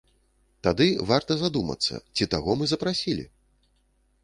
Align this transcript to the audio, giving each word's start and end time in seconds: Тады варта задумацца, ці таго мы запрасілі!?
Тады 0.67 0.87
варта 1.11 1.37
задумацца, 1.43 1.99
ці 2.17 2.29
таго 2.33 2.51
мы 2.61 2.73
запрасілі!? 2.75 3.25